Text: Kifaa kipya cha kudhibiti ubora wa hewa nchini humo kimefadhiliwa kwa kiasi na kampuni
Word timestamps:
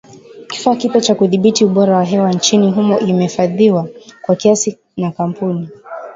Kifaa 0.47 0.75
kipya 0.75 1.01
cha 1.01 1.15
kudhibiti 1.15 1.65
ubora 1.65 1.97
wa 1.97 2.03
hewa 2.03 2.31
nchini 2.31 2.71
humo 2.71 2.97
kimefadhiliwa 2.97 3.89
kwa 4.21 4.35
kiasi 4.35 4.77
na 4.97 5.11
kampuni 5.11 5.69